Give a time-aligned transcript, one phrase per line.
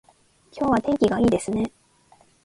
[0.51, 1.71] 今日は天気がいいですね